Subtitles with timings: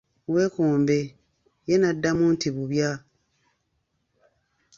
[0.33, 0.99] Weekombe
[1.67, 2.91] ye n'addamu nti bubya.